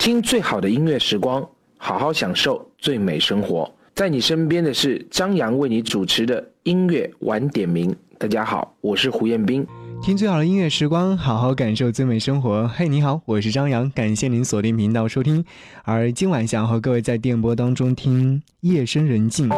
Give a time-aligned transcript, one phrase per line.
[0.00, 1.46] 听最好的音乐时光，
[1.76, 3.70] 好好享受最美生活。
[3.94, 7.94] 在你身边的是张扬为你主持的音乐晚点名。
[8.16, 9.66] 大家好，我是胡彦斌。
[10.00, 12.66] 听最好的音乐时光，好好感受最美生活。
[12.68, 15.44] 嘿，你好，我是张扬，感谢您锁定频道收听。
[15.84, 19.50] 而今晚想和各位在电波当中听夜深人静，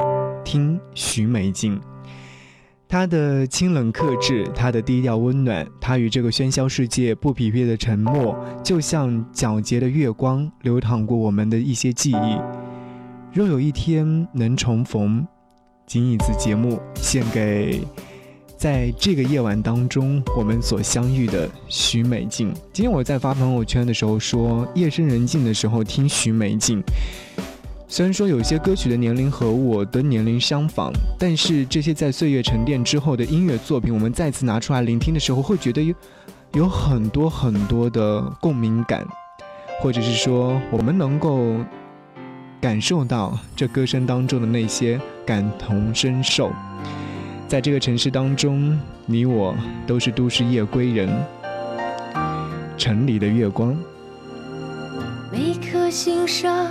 [0.44, 1.80] 听徐美静。
[2.92, 12.38] 他的清冷克制，他的低调温暖，他与这个喧嚣世界不匹配的沉默，就像皎洁的月光，流淌过我们的一些记忆。
[13.32, 15.26] 若有一天能重逢，
[15.86, 17.80] 仅以此节目献给
[18.58, 22.52] 在这个夜晚当中我们所相遇的徐美静。
[22.74, 26.82] 今天我在发朋友圈的时候说，夜深人静的时候听徐美静。
[27.92, 35.94] 虽然说有些歌曲的年龄和我的年龄相仿，但是这些在岁月沉淀之后的音乐作品，我们再次拿出来聆听的时候，会觉得有
[36.54, 39.06] 有很多很多的共鸣感，
[39.82, 41.54] 或者是说我们能够
[42.62, 46.50] 感受到这歌声当中的那些感同身受。
[47.46, 49.54] 在这个城市当中，你我
[49.86, 51.10] 都是都市夜归人，
[52.78, 53.76] 城里的月光，
[55.30, 56.70] 每颗心上。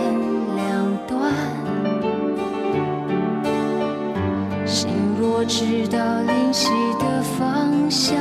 [5.51, 8.15] 我知道灵犀的方向，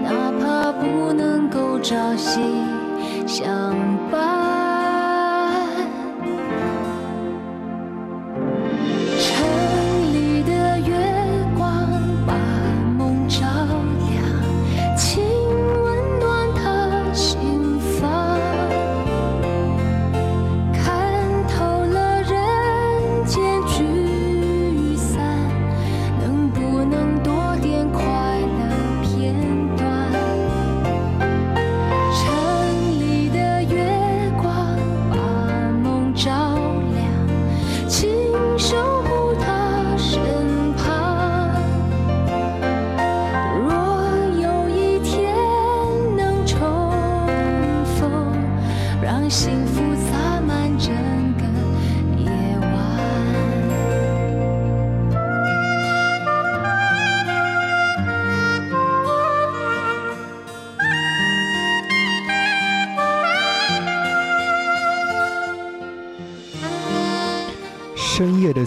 [0.00, 2.40] 哪怕不能够朝夕
[3.26, 3.74] 相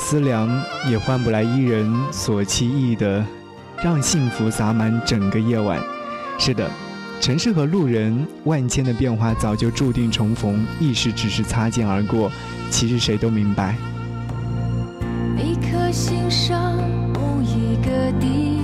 [0.10, 0.50] 思量
[0.90, 3.24] 也换不来伊人所期意的，
[3.84, 5.80] 让幸福洒满整个夜晚。
[6.40, 6.68] 是的，
[7.22, 12.32] 城市和路人万千的变化早就注定重逢，一时只是擦肩而过。
[12.72, 13.76] 其实谁都明白。
[15.38, 16.76] 一颗心上
[17.14, 18.59] 某一个地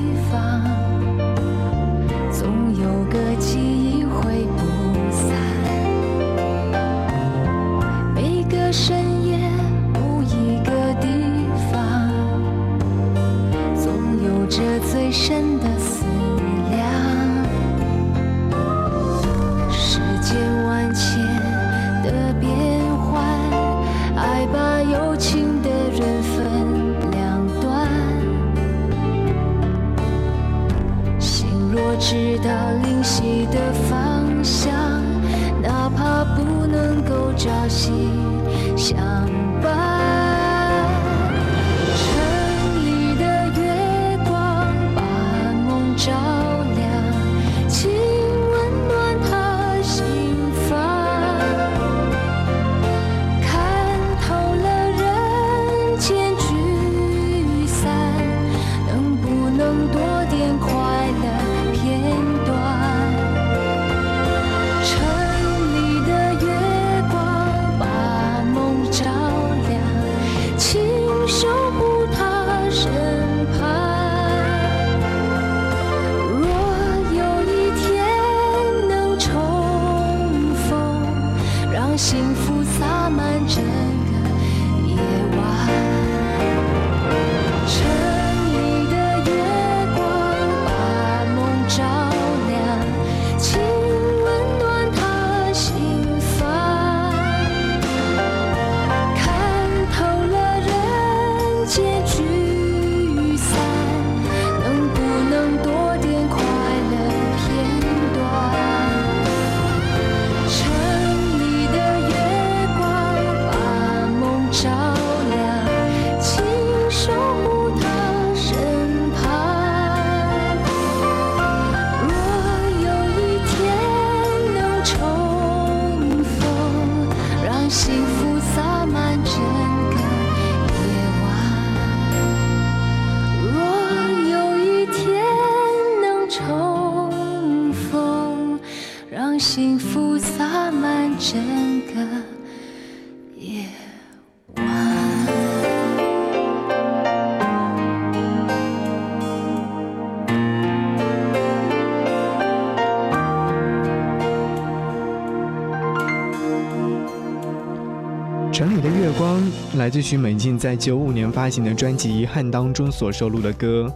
[160.05, 163.91] 许美静在九五年发行的专辑《遗憾》当中所收录的歌。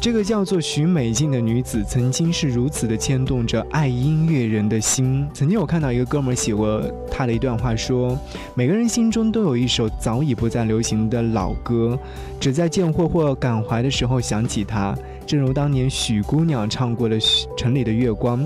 [0.00, 5.28] 这个叫做许美静的女子，曾经是如此的牵动着爱音乐人的心。
[5.34, 6.80] 曾经我看到一个哥们儿写过
[7.10, 8.16] 他的一段话，说：
[8.54, 11.98] 每个人心中都有一首早已不再流行的老歌，
[12.38, 14.96] 只在见货或感怀的时候想起它。
[15.26, 17.18] 正如当年许姑娘唱过的
[17.58, 18.40] 《城里的月光》，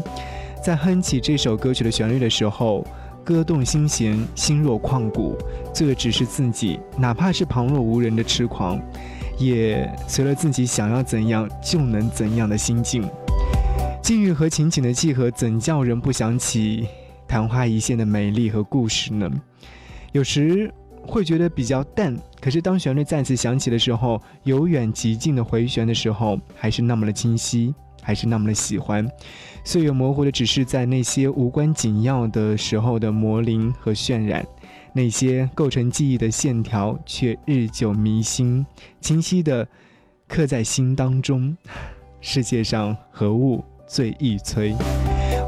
[0.65, 2.83] 在哼起这首歌曲的旋律的时候，
[3.25, 5.37] 歌动心弦，心若旷古。
[5.73, 8.81] 这只是自己，哪怕是旁若无人的痴狂。
[9.39, 13.03] 也随了自己想要怎样就能怎样的心境，
[14.03, 16.87] 境遇和情景的契合，怎叫人不想起
[17.27, 19.31] 昙花一现的美丽和故事呢？
[20.13, 20.71] 有时
[21.07, 29.07] 会觉得比较淡，可是当旋律再次响起的时候，由远及近的回旋的时候，还是那么的清晰，还是那么的喜欢。
[29.65, 34.47] 岁月模糊的，只是在那些无关紧要的时候的磨灵和渲染。
[34.93, 38.67] 那些构成记忆的线条，却日久弥新，
[39.01, 39.67] 清晰的
[40.27, 41.57] 刻在心当中。
[42.21, 44.75] 世界上何物最易催？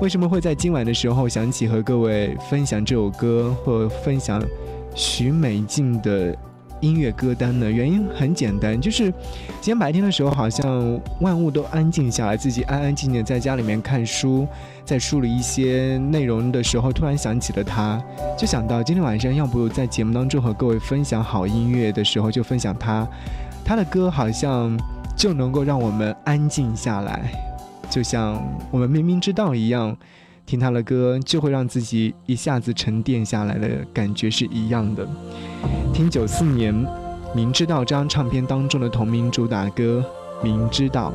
[0.01, 4.41] 为什么会在今晚的时候想起和各位分享这首歌，或分享
[4.95, 6.37] 许美静的？
[6.83, 7.71] 音乐歌单呢？
[7.71, 9.05] 原因很简单，就是
[9.61, 14.47] 今天白天的时候，好像万物都安静下来，自己安安静静在家里面看书，
[14.85, 18.03] 在梳理一些内容的时候，突然想起了他，
[18.37, 23.09] 就想到今天晚上要不在节目当中和各位分享好音乐的时候，就分享他，
[23.65, 24.77] 他的歌好像
[25.17, 27.33] 就能够让我们安静下来，
[27.89, 28.43] 就像
[28.73, 29.97] 我们明明知道一样，
[30.45, 35.07] 听他的歌就会让自己一下子沉淀下来的感觉是一样的。
[35.93, 36.75] 听九四年
[37.35, 40.05] 《明知道》这张唱片当中的同名主打歌
[40.45, 41.13] 《明知道》。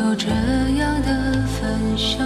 [0.00, 2.24] 就这样的分手。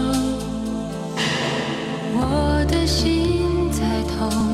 [2.15, 3.83] 我的心在
[4.17, 4.54] 痛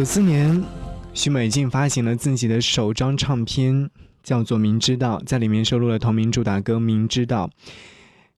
[0.00, 0.64] 九四年，
[1.12, 3.90] 许美静发行了自己的首张唱片，
[4.22, 7.48] 叫做《明知道》，在里面收录了同名主打歌《明知道》。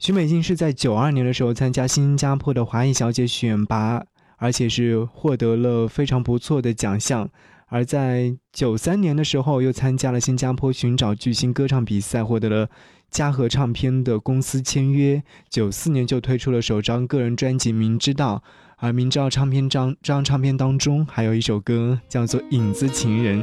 [0.00, 4.02] 许美静是在九二年的时候参加新加坡的华裔小姐选拔，
[4.38, 7.30] 而且是获得了非常不错的奖项。
[7.68, 12.68] 而在九三年的时候，又参加了新加坡寻找巨星歌唱比赛，获得了
[13.08, 15.22] 嘉禾唱片的公司签约。
[15.48, 18.42] 九四年就推出了首张个人专辑《明知道》。
[18.82, 23.40] 而《明知道》唱片张这张唱片当中，还有一首歌叫做《影子情人》，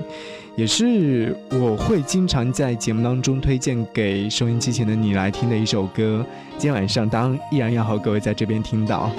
[0.58, 6.25] 也是我会经常在节目当中推荐给收音机前的你来听的一首歌。
[6.58, 9.10] 今天晚上，当依然要和各位在这边听到。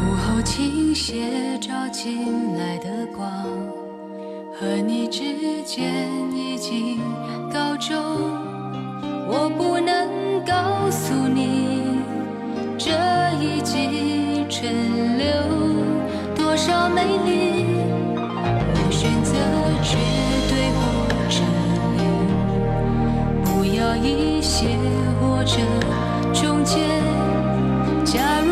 [0.00, 3.30] 午后倾斜照进来的光，
[4.58, 5.20] 和你之
[5.66, 5.92] 间
[6.34, 6.98] 已经
[7.52, 7.94] 告终。
[9.26, 9.93] 我不能
[10.46, 12.00] 告诉你，
[12.76, 12.90] 这
[13.40, 15.24] 一季春流
[16.36, 17.80] 多少美丽。
[18.74, 19.32] 我选择
[19.82, 19.96] 绝
[20.50, 20.82] 对不
[21.30, 21.34] 沉
[21.96, 22.00] 溺，
[23.44, 24.76] 不要一些
[25.18, 25.56] 或者
[26.32, 26.74] 中间。
[28.04, 28.43] 假如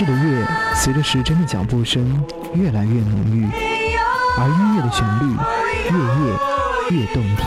[0.00, 2.02] 去的月，随着时针的脚步声
[2.54, 3.44] 越来越浓郁，
[4.38, 5.26] 而音乐的旋律
[5.90, 7.44] 越夜越动听。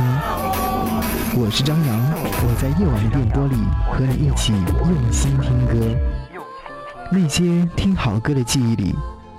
[1.35, 1.99] 我是张扬，
[2.45, 3.55] 我在夜晚的电波里
[3.91, 5.97] 和你一起用心听歌。
[7.11, 8.93] 那些听好歌的记忆里，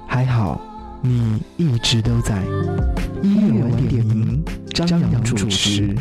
[0.08, 0.60] 还好
[1.00, 2.42] 你一直都在。
[3.22, 5.96] 音乐晚点名，张扬主持。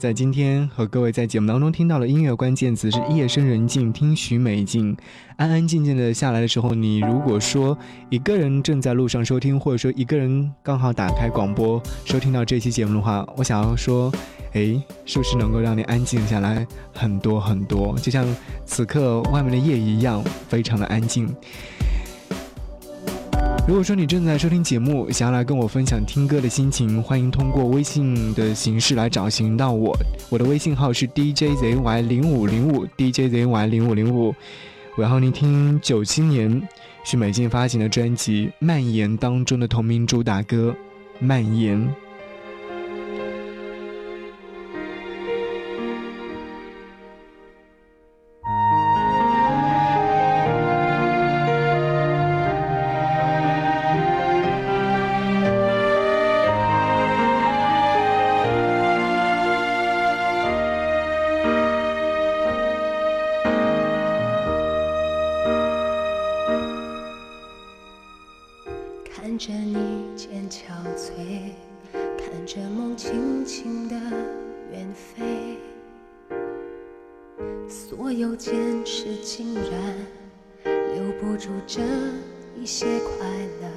[0.00, 4.96] 在今天和各位在节目当中听到的音乐关键词是夜深人静听许美静，
[5.36, 7.76] 安安静静的下来的时候，你如果说
[8.08, 14.10] 一个人正在路上收听，或者说一个人刚好打开广播收听到这期节目的话，我想要说，
[14.54, 17.94] 哎，是不是能够让你安静下来很多很多？
[17.98, 18.26] 就像
[18.64, 21.28] 此刻外面的夜一样，非常的安静。
[23.68, 29.96] 如果说你正在收听节目，想要来跟我分享听歌的心情，欢迎通过微信的形式来找寻到我。
[30.28, 34.34] 我的微信号是 DJZY 零五零五 DJZY 零五零五。
[34.96, 36.60] 我要你听九七年
[37.04, 40.74] 许美静发行的专辑《蔓延》当中的同名主打歌
[41.24, 41.78] 《蔓延》。
[69.20, 70.62] 看着你渐憔
[70.96, 71.52] 悴
[71.92, 73.94] 看着梦轻轻的
[74.72, 75.58] 远飞
[77.68, 79.94] 所有坚持竟然
[80.64, 81.82] 留不住这
[82.58, 83.28] 一些快
[83.60, 83.68] 乐。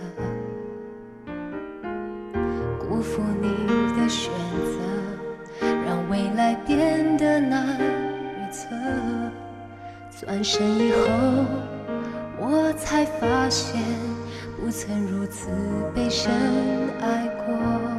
[2.80, 3.50] 辜负你
[4.00, 4.32] 的选
[4.64, 4.80] 择
[5.62, 8.70] 让未来变得难预测。
[10.22, 11.46] 转身以后
[12.40, 13.82] 我才发现
[14.86, 15.48] 曾如此
[15.96, 16.30] 被深
[17.00, 17.93] 爱过。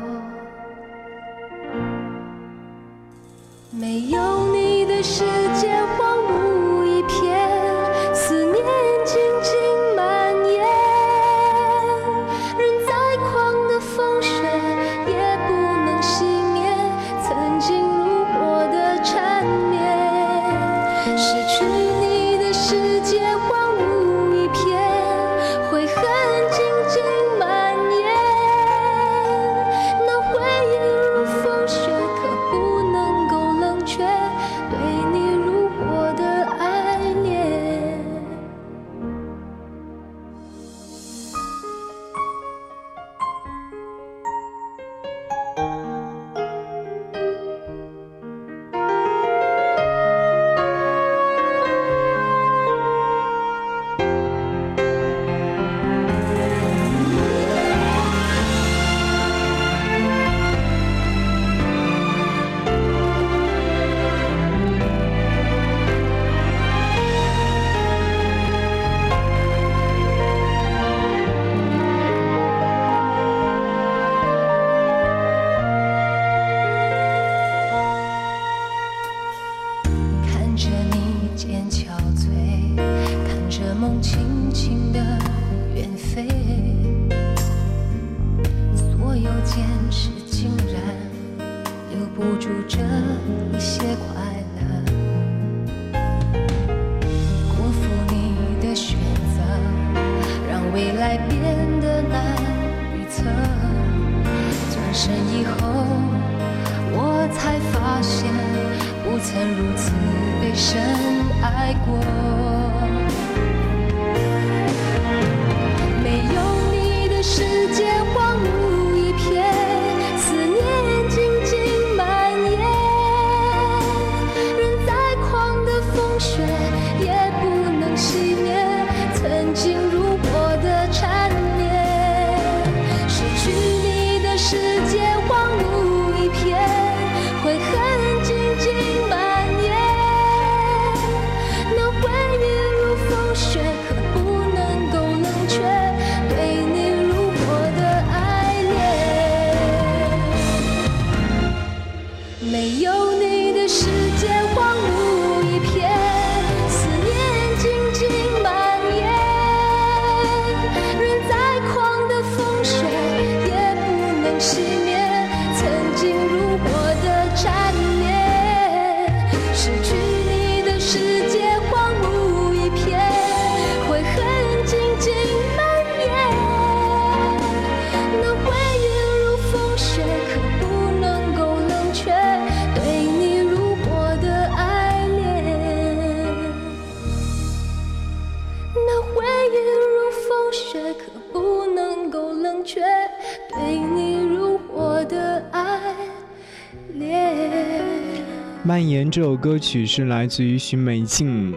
[199.15, 201.55] 这首歌曲是来自于许美静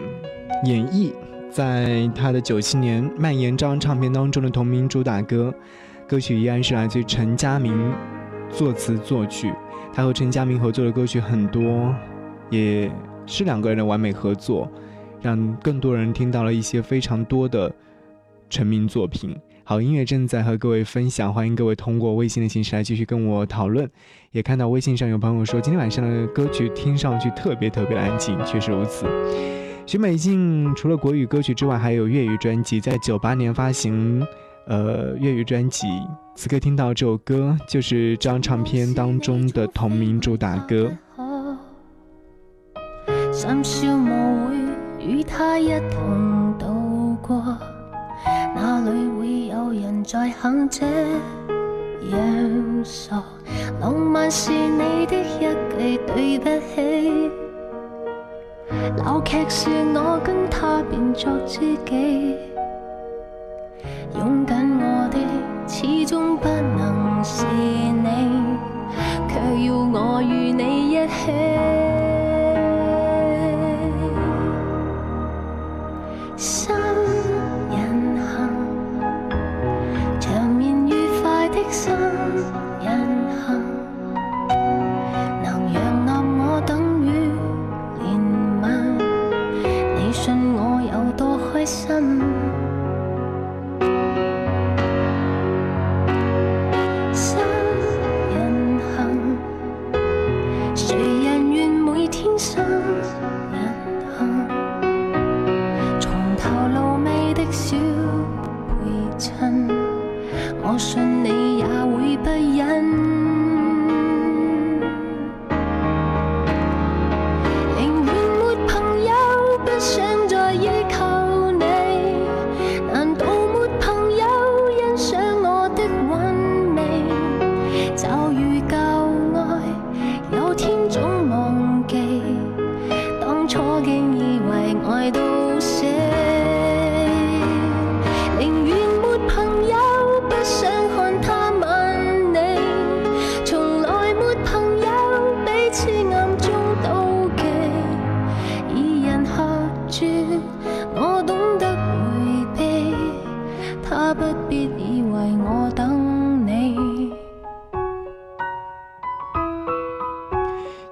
[0.64, 1.12] 演绎，
[1.50, 5.52] 在她的九七年《蔓延》张唱片当中的同名主打歌。
[6.06, 7.92] 歌曲依然是来自于陈佳明
[8.48, 9.52] 作词作曲，
[9.92, 11.92] 他和陈佳明合作的歌曲很多，
[12.48, 12.88] 也
[13.26, 14.70] 是两个人的完美合作，
[15.20, 17.74] 让更多人听到了一些非常多的
[18.48, 19.36] 成名作品。
[19.68, 23.86] 好音乐正在和各位分享，欢迎各位通过微信的形式来继续跟我讨论。
[24.30, 29.04] 也看到微信上有朋友说，今天晚上的歌曲听上去特别特别的安静，确实如此。
[29.84, 34.26] 徐美静除了国语歌曲之外，还有粤语专辑，在九八年发行。
[34.68, 35.86] 呃，粤语专辑，
[36.34, 40.90] 此刻听到这首歌，就是这张唱片当中的同名主打歌。
[43.30, 47.58] 深宵无会与他一同度过，
[48.54, 53.22] 哪里会有人在肯这样傻？
[53.80, 55.38] 浪漫是你的一
[55.78, 57.30] 句对不起，
[58.96, 62.36] 闹剧是我跟他变作知己。
[64.16, 65.18] 拥紧我的，
[65.68, 68.08] 始终不能是你，
[69.28, 71.77] 却要我与你一起。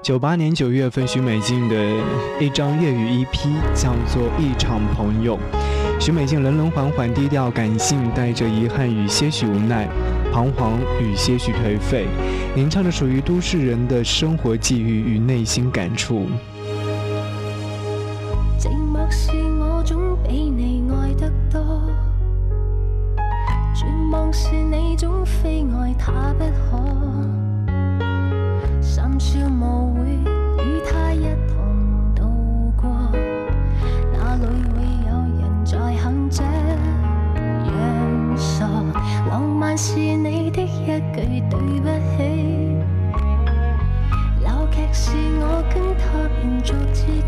[0.06, 1.74] 九八年九月份，徐美静的
[2.38, 5.36] 一张粤语 EP 叫做《一场朋友》。
[6.00, 9.88] 徐美静冷冷缓缓、低调感性，带着遗憾与些许无奈、
[10.32, 12.06] 彷徨与些许颓废，
[12.54, 16.28] 吟唱着属于都市人的生活际遇与内心感触。
[18.60, 21.82] 寂寞是我总比你爱得多，
[23.74, 26.95] 绝望是你总非爱他不可。
[29.18, 30.10] 深宵无会
[30.62, 31.56] 与他一同
[32.14, 32.90] 度过，
[34.12, 34.76] 哪里会
[35.08, 36.52] 有人再肯这样
[38.36, 38.68] 傻？
[39.30, 42.76] 浪漫是你的一句对不起，
[44.44, 46.04] 闹剧是我跟他
[46.42, 47.25] 变作知己，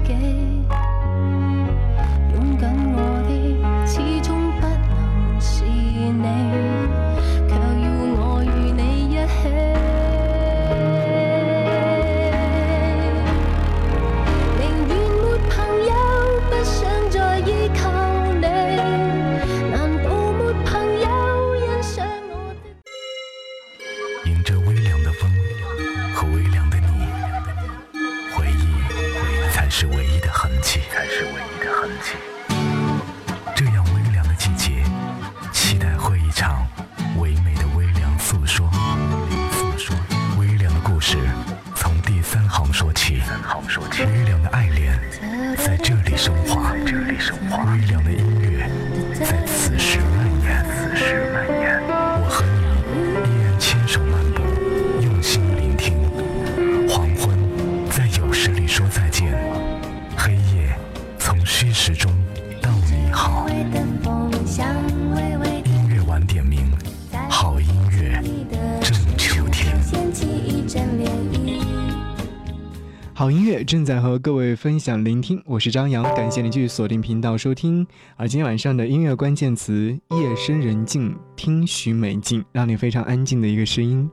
[73.69, 77.87] 正在和各位分享聆听，我是张扬，感谢您继续锁定频道收听。
[78.17, 84.09] 而今天晚上的音乐关键词：夜深人静，听许美静，让你非常安静的一个声音。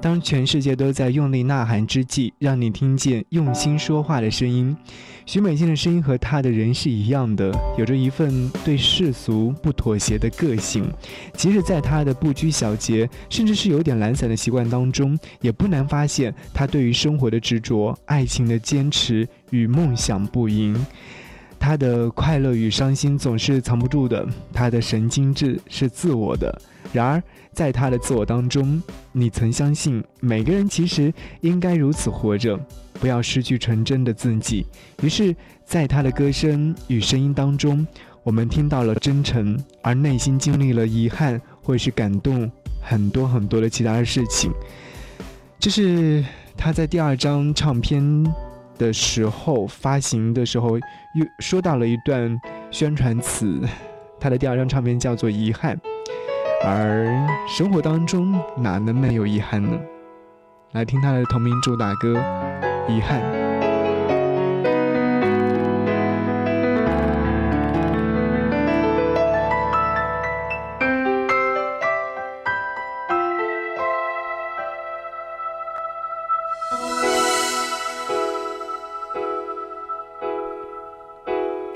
[0.00, 4.74] 当全世界都在用力呐喊之际，让你听见用心说话的声音。
[5.26, 10.90] 徐美静的声音和她的人是一样的，有着一份对世俗不妥协的个性。
[11.34, 20.74] 即使在她的不拘小节，甚至是有点懒散的习惯当中，也不难发现她对于生活的执着、爱情的坚持与梦想不移。
[21.58, 26.60] 她的快乐与伤心总是藏不住的，她的神经质是自我的。
[26.92, 27.22] 然而，
[27.52, 32.58] 在他的自我当中，你曾相信每个人其实应该如此活着，
[32.94, 34.66] 不要失去纯真的自己。
[35.02, 37.86] 于是，在他的歌声与声音当中，
[38.22, 42.50] 我们听到了真诚，而内心经历了遗憾或是感动，
[42.80, 44.52] 很多很多的其他的事情。
[45.58, 46.24] 这是
[46.56, 48.24] 他在第二张唱片。
[48.80, 52.34] 的时候发行的时候又说到了一段
[52.70, 53.60] 宣传词，
[54.18, 55.76] 他的第二张唱片叫做《遗憾》，
[56.62, 57.06] 而
[57.48, 59.78] 生活当中哪能没有遗憾呢？
[60.72, 62.14] 来听他的同名主打歌
[62.86, 63.20] 遗憾。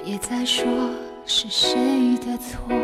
[0.05, 0.65] 别再说
[1.25, 2.84] 是谁的错。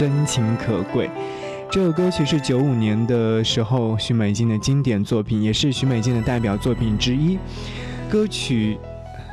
[0.00, 1.10] 真情可贵。
[1.70, 7.38] 这首歌曲是九五年的时候徐美静的经典作品，也是徐美静的代表作品之一。
[8.10, 8.78] 歌曲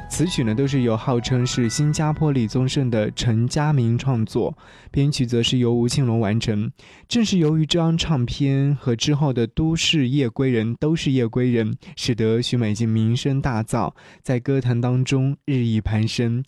[0.09, 4.57] 词曲呢都是由号称是新加坡李宗盛的陈嘉明创作，
[4.91, 6.69] 编曲则是由吴庆隆完成。
[7.07, 16.43] 正是由于这张唱片和之后的《都市夜归人》都是夜归人，使得徐美静名声大噪，在歌坛当中日益攀升。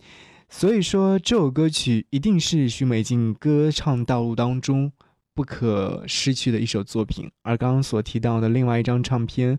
[0.49, 4.91] 所以说，这首歌曲一定是徐美静歌唱道路当中。
[5.35, 9.57] 不可失去的一首作品，而刚刚所提到的另外一张唱片，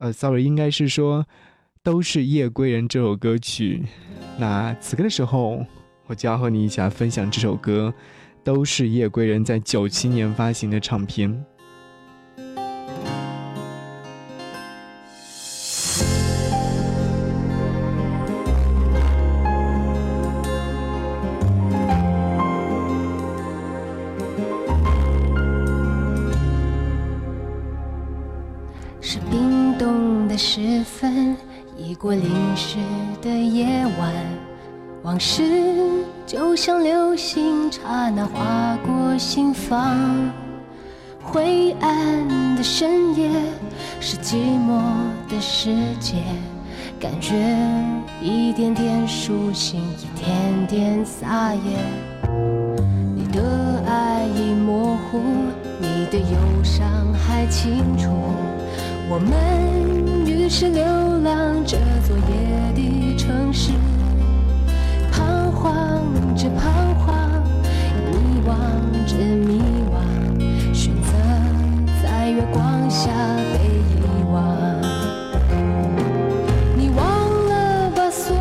[0.00, 1.24] 呃，sorry，应该是说
[1.82, 3.82] 都是夜归人这首歌曲。
[4.36, 5.64] 那此刻的时候，
[6.08, 7.94] 我就要和你一起来分享这首歌，
[8.44, 11.42] 都是夜归人在九七年发行的唱片。
[35.04, 35.42] 往事
[36.26, 39.96] 就像流星，刹那划过心房。
[41.22, 43.30] 灰暗的深夜
[44.00, 44.80] 是寂寞
[45.28, 46.16] 的世界，
[46.98, 47.34] 感觉
[48.20, 51.60] 一点点苏醒，一点点撒野。
[53.14, 55.20] 你的爱已模糊，
[55.78, 58.10] 你的忧伤还清楚。
[59.08, 63.70] 我们于是流浪这座夜的城市，
[65.60, 67.42] 徨着彷徨，
[68.10, 68.48] 迷惘
[69.06, 69.94] 着迷惘，
[70.72, 71.10] 选择
[72.00, 73.10] 在月光下
[73.52, 73.98] 被遗
[74.32, 74.36] 忘。
[76.76, 77.04] 你忘
[77.48, 78.36] 了把所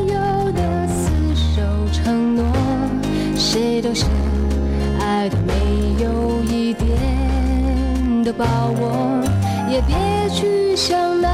[0.00, 2.46] 有的厮守承诺，
[3.36, 4.06] 谁都是
[4.98, 5.52] 爱的没
[6.02, 8.46] 有一点的把
[8.80, 9.20] 握。
[9.68, 9.94] 也别
[10.30, 11.28] 去想那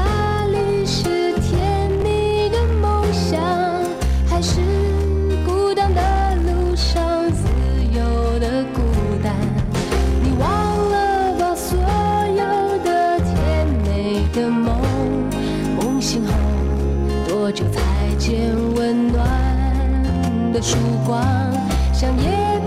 [17.49, 21.19] 多久才见温暖的曙光？
[21.91, 22.58] 像夜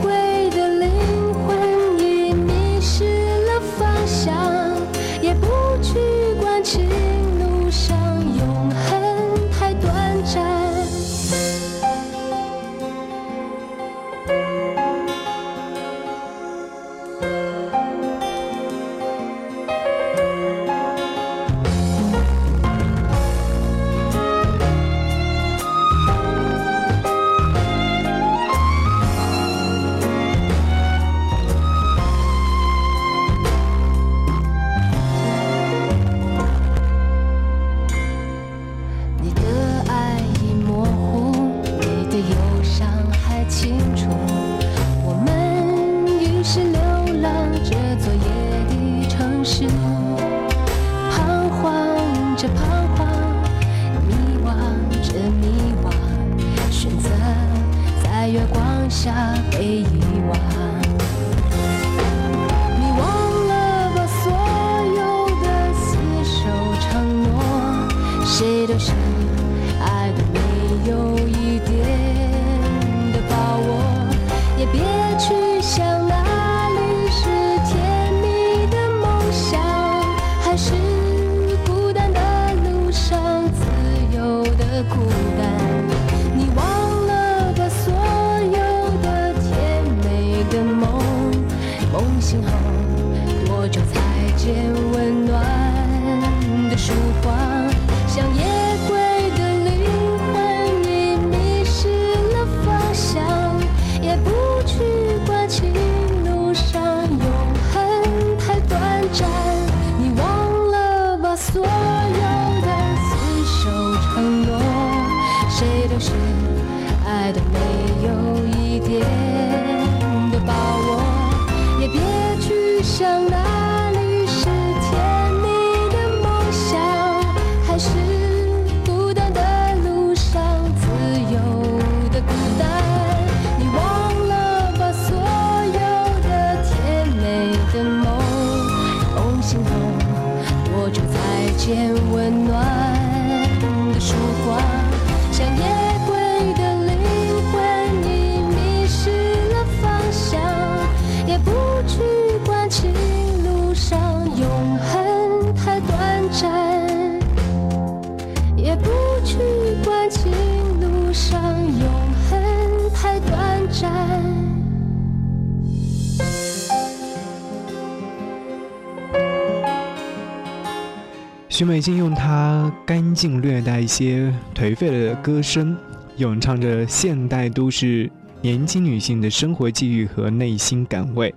[174.55, 175.76] 颓废的歌声，
[176.16, 178.11] 咏唱着现代都市
[178.41, 181.35] 年轻女性的生活际遇和内心感味，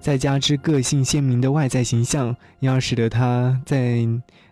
[0.00, 4.06] 再加之个性鲜明的外在形象，要使得她在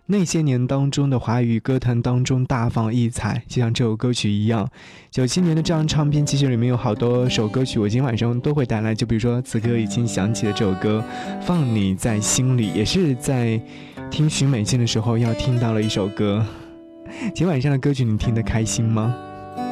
[0.07, 3.41] 那些年当中的华语歌坛当中大放异彩。
[3.47, 4.69] 就像这首歌曲一样，
[5.09, 8.93] 九七年的这张唱片其实里面有好多首歌曲，我今天晚上都会带来。
[8.93, 11.03] 就比如说此刻已经响起的这首歌
[11.41, 13.59] 《放你在心里》，也是在。
[14.11, 16.45] 听许美静的时候要听到了一首歌，
[17.33, 19.13] 今晚上的歌曲你听得开心吗？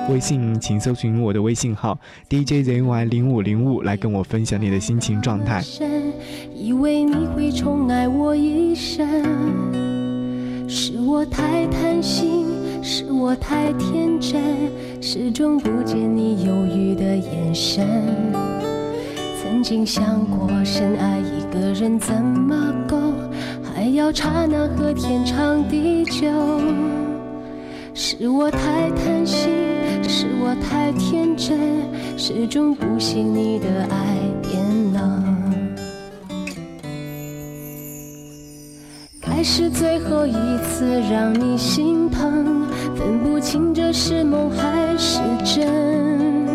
[0.10, 1.98] 微信请搜寻我的微信号
[2.30, 5.62] DJZY 零五零五来跟我分享你的心情状态。
[6.54, 9.08] 以为你会宠爱我一生，
[10.68, 12.46] 是我太贪心，
[12.82, 14.42] 是我太天真，
[15.02, 17.88] 始终不见你犹豫的眼神。
[19.42, 22.98] 曾经想过深爱一个人怎么够？
[23.74, 26.30] 还要刹那和天长地久，
[27.96, 29.52] 是我太贪心，
[30.08, 31.60] 是我太天真，
[32.18, 35.24] 始终不信你的爱变冷。
[39.22, 40.34] 该是最后一
[40.64, 46.48] 次让你心疼，分不清这是梦还是真，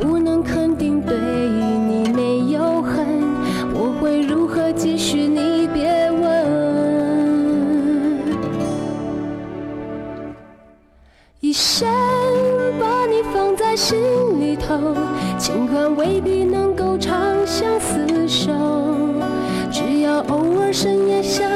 [0.00, 1.18] 不能肯定对
[14.66, 14.94] 头，
[15.36, 17.14] 尽管未必能够长
[17.46, 18.52] 相厮守，
[19.70, 21.46] 只要偶尔深夜想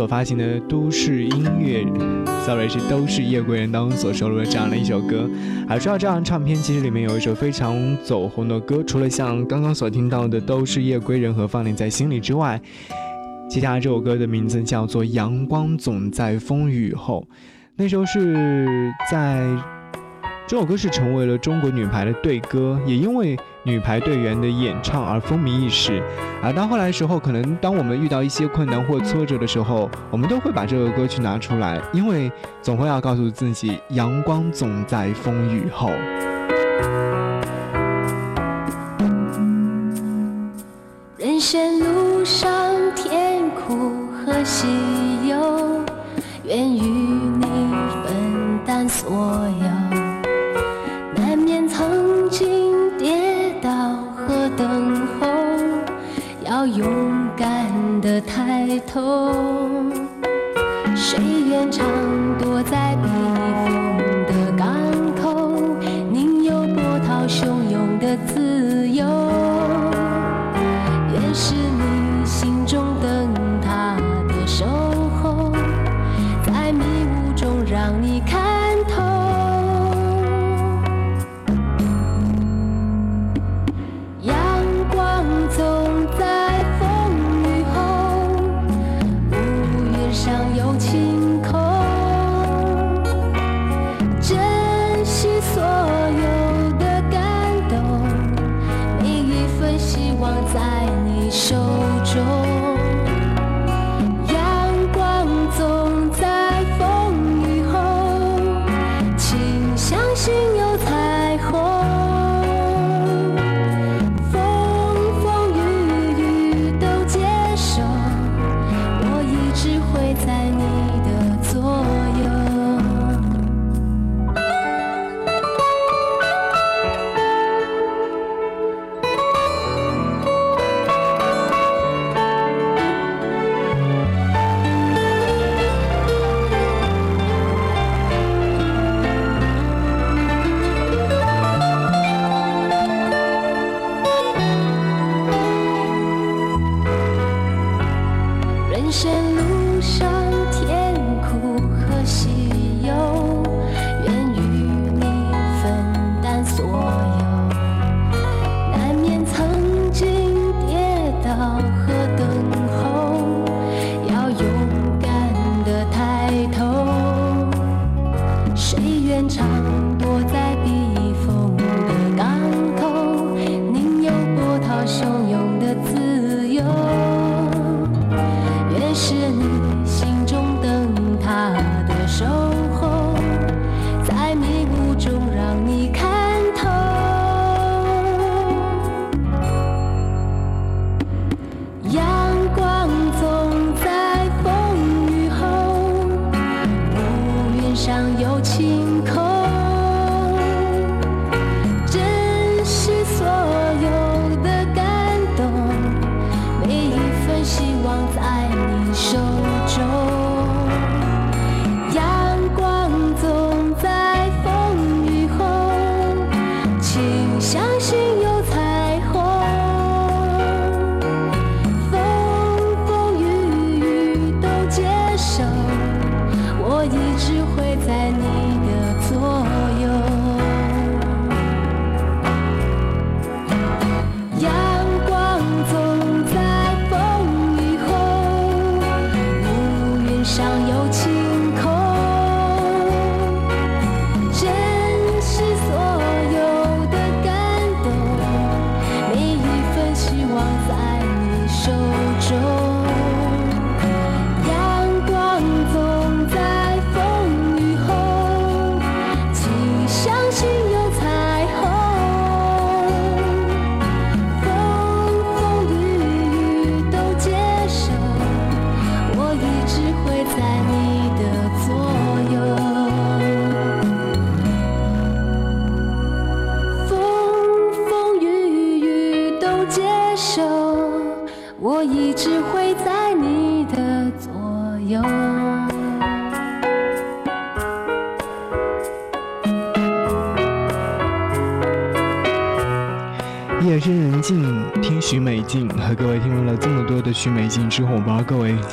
[0.00, 1.84] 所发行的都市音乐
[2.46, 5.28] ，sorry 是都市夜归人当中所收录的这样的一首歌。
[5.68, 12.58] 而说到这张唱片，其实里面有一首非常走红的歌，除了像刚刚所听到的都市夜归人和放你在心里之外，
[13.46, 17.22] 接下来这首歌的名字叫做《阳光总在风雨后》。
[17.76, 19.46] 那时候是在
[20.48, 26.02] 这首歌是成为了中国女排的队歌，也因为女排队员的演唱而风靡一时。
[26.42, 32.30] 而到后来的时候，可能当我们遇到一些困难或挫折的时候，我们都会把这个歌曲拿出来，因为
[32.62, 35.90] 总会要告诉自己，阳光总在风雨后。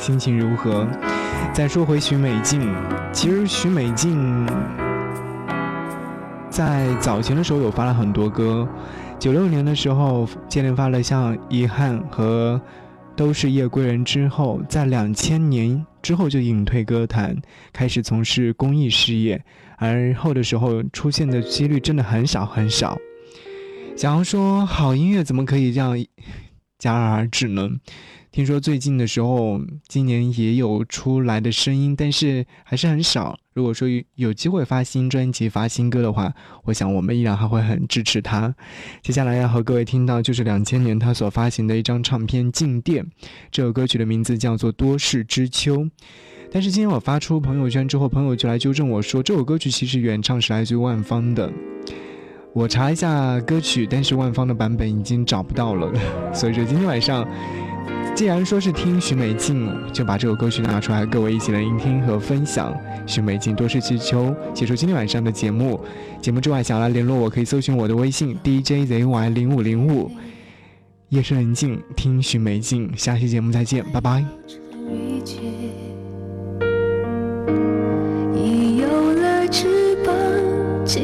[0.08, 0.88] 心情如何。
[1.52, 2.74] 再说回许美静，
[3.12, 4.48] 其实许美静
[6.48, 8.66] 在早前的时候有发了很多歌。
[9.18, 12.58] 九六年的时候，接连发了像《遗憾》和
[13.18, 17.36] 《都是夜归人》之后，在两千年之后就隐退歌坛，
[17.70, 19.44] 开始从事公益事业。
[19.76, 22.96] 而后的时候出现的几率真的很少很少。
[23.94, 25.94] 假如说好音乐怎么可以这样
[26.78, 27.68] 戛然而止呢？
[28.38, 33.36] 听说最近的时候，今年也有出来的声音，但是还是很少。
[33.52, 36.32] 如果说有机会发新专辑、发新歌的话，
[36.62, 38.54] 我想我们依然还会很支持他。
[39.02, 43.04] 接下来要和各位听到就是两千年他所发行的一张唱片《静电》，
[43.50, 45.78] 这首歌曲的名字叫做《多事之秋》。
[46.52, 51.52] 但是今天我发出朋友圈之后，朋友就来纠正我说，这首歌曲其实原唱是来自于万芳的。
[52.54, 55.92] 我查一下歌曲，但是万芳的版本已经找不到了，
[56.32, 57.26] 所以说今天晚上，
[58.18, 62.76] 既然说是听许美静，就把这首歌曲拿出来，各位一起来聆听和分享。
[63.06, 65.80] 许美静多事之秋，结束今天晚上的节目。
[66.20, 70.10] 节目之外，想要来联络我，可以搜寻我的微信 DJZY 零五零五。
[71.10, 72.90] 夜深人静，听许美静。
[72.96, 74.24] 下期节目再见，拜拜。
[80.84, 80.98] 借